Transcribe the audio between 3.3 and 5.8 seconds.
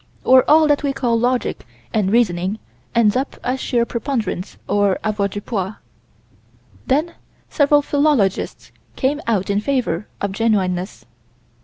as sheer preponderance of avoirdupois.